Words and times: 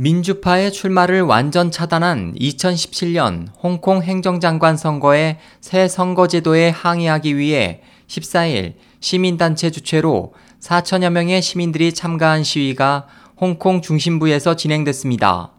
민주파의 0.00 0.72
출마를 0.72 1.20
완전 1.20 1.70
차단한 1.70 2.32
2017년 2.40 3.48
홍콩 3.62 4.02
행정장관 4.02 4.78
선거의 4.78 5.36
새 5.60 5.88
선거제도에 5.88 6.70
항의하기 6.70 7.36
위해 7.36 7.82
14일 8.06 8.76
시민단체 9.00 9.70
주최로 9.70 10.32
4천여 10.58 11.10
명의 11.10 11.42
시민들이 11.42 11.92
참가한 11.92 12.44
시위가 12.44 13.08
홍콩 13.38 13.82
중심부에서 13.82 14.56
진행됐습니다. 14.56 15.52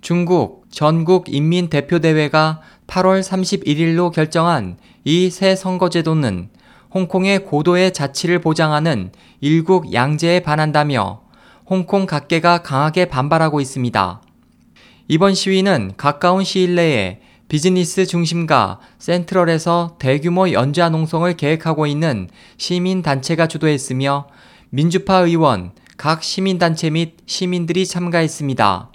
중국 0.00 0.64
전국인민대표대회가 0.70 2.62
8월 2.86 3.20
31일로 3.20 4.12
결정한 4.12 4.78
이 5.04 5.28
새 5.28 5.54
선거제도는 5.54 6.48
홍콩의 6.94 7.44
고도의 7.44 7.92
자치를 7.92 8.38
보장하는 8.38 9.12
일국 9.42 9.92
양제에 9.92 10.40
반한다며 10.40 11.21
홍콩 11.72 12.04
각계가 12.04 12.60
강하게 12.60 13.06
반발하고 13.06 13.58
있습니다. 13.58 14.20
이번 15.08 15.32
시위는 15.34 15.92
가까운 15.96 16.44
시일 16.44 16.74
내에 16.74 17.20
비즈니스 17.48 18.04
중심가 18.04 18.78
센트럴에서 18.98 19.96
대규모 19.98 20.52
연좌 20.52 20.90
농성을 20.90 21.34
계획하고 21.34 21.86
있는 21.86 22.28
시민단체가 22.58 23.46
주도했으며 23.46 24.26
민주파 24.68 25.20
의원, 25.20 25.72
각 25.96 26.22
시민단체 26.22 26.90
및 26.90 27.16
시민들이 27.24 27.86
참가했습니다. 27.86 28.92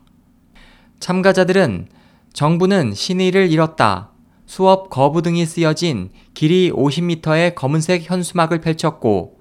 참가자들은 0.99 1.87
정부는 2.31 2.93
신의를 2.93 3.49
잃었다. 3.49 4.11
수업 4.45 4.91
거부 4.91 5.23
등이 5.23 5.47
쓰여진 5.47 6.11
길이 6.35 6.71
50m의 6.71 7.55
검은색 7.55 8.07
현수막을 8.07 8.61
펼쳤고 8.61 9.36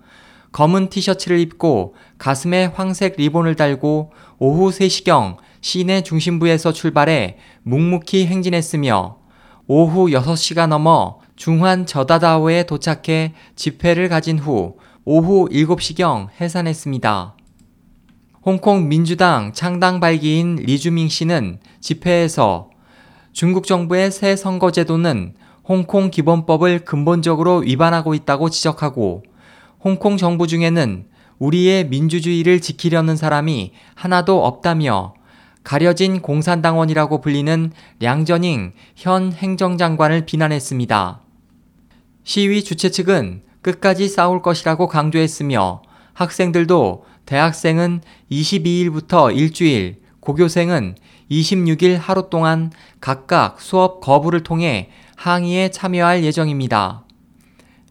검은 0.57 0.89
티셔츠를 0.89 1.39
입고 1.39 1.97
가슴에 2.17 2.65
황색 2.65 3.17
리본을 3.19 3.57
달고 3.57 4.11
오후 4.39 4.71
3시경 4.71 5.37
시내 5.61 6.01
중심부에서 6.01 6.73
출발해 6.73 7.37
묵묵히 7.65 8.25
행진했으며 8.25 9.19
오후 9.67 10.07
6시가 10.07 10.67
넘어 10.67 11.19
중환 11.37 11.85
저다다오에 11.85 12.63
도착해 12.63 13.35
집회를 13.55 14.09
가진 14.09 14.39
후 14.39 14.79
오후 15.05 15.47
7시경 15.51 16.29
해산했습니다. 16.41 17.37
홍콩 18.43 18.89
민주당 18.89 19.53
창당 19.53 20.01
발기인 20.01 20.57
리주밍 20.57 21.11
씨는 21.11 21.61
집회에서 21.81 22.71
중국 23.35 23.67
정부의 23.67 24.11
새 24.11 24.37
선거제도는 24.37 25.35
홍콩 25.69 26.11
기본법을 26.11 26.87
근본적으로 26.87 27.57
위반하고 27.57 28.15
있다고 28.15 28.49
지적하고 28.49 29.23
홍콩 29.87 30.17
정부 30.17 30.49
중에는 30.49 31.07
우리의 31.39 31.87
민주주의를 31.87 32.61
지키려는 32.61 33.15
사람이 33.15 33.71
하나도 33.95 34.45
없다며 34.45 35.15
가려진 35.63 36.23
공산당원이라고 36.23 37.21
불리는 37.21 37.71
량전잉 38.01 38.73
현 38.97 39.33
행정장관을 39.33 40.27
비난했습니다. 40.27 41.21
시위 42.25 42.65
주최 42.65 42.91
측은 42.91 43.43
끝까지 43.63 44.09
싸울 44.09 44.43
것이라고 44.43 44.89
강조했으며 44.89 45.83
학생들도 46.15 47.05
대학생은 47.25 48.01
22일부터 48.33 49.33
일주일, 49.37 50.01
고교생은 50.19 50.97
26일 51.31 51.97
하루 51.97 52.29
동안 52.29 52.73
각각 53.01 53.61
수업 53.61 54.01
거부를 54.01 54.43
통해 54.43 54.91
항의에 55.15 55.69
참여할 55.71 56.25
예정입니다. 56.25 57.06